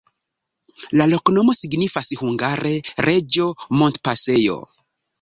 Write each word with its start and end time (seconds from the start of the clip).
La 1.01 1.05
loknomo 1.11 1.55
signifas 1.59 2.11
hungare: 2.23 2.75
reĝo-montpasejo. 3.09 4.63